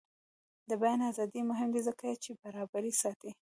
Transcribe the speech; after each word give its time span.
د 0.69 0.71
بیان 0.81 0.99
ازادي 1.11 1.41
مهمه 1.49 1.73
ده 1.75 1.81
ځکه 1.87 2.05
چې 2.23 2.31
برابري 2.43 2.93
ساتي. 3.01 3.31